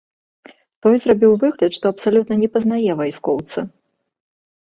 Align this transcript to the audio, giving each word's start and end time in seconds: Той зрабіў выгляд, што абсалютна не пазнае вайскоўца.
Той 0.83 0.95
зрабіў 1.03 1.35
выгляд, 1.43 1.71
што 1.77 1.85
абсалютна 1.93 2.33
не 2.43 2.49
пазнае 2.55 2.91
вайскоўца. 3.01 3.59